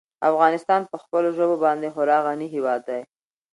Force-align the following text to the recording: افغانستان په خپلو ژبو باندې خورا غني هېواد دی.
افغانستان 0.29 0.81
په 0.91 0.95
خپلو 1.03 1.29
ژبو 1.37 1.55
باندې 1.65 1.91
خورا 1.93 2.17
غني 2.25 2.47
هېواد 2.55 2.81
دی. 2.89 3.01